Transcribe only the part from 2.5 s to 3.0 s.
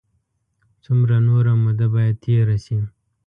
شي.